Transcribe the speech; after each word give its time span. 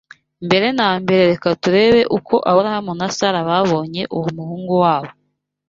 Mbere 0.45 0.67
na 0.79 0.89
mbere 1.01 1.21
reka 1.31 1.47
turebe 1.61 2.01
uko 2.17 2.35
Aburahamu 2.49 2.91
na 2.99 3.07
Sara 3.17 3.39
babonye 3.49 4.01
uwo 4.15 4.27
muhungu 4.37 4.73
wabo 4.83 5.11